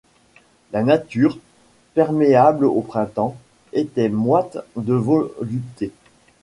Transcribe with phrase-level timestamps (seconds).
[0.71, 1.37] La nature,
[1.93, 3.35] perméable au printemps,
[3.71, 5.91] était moite de volupté.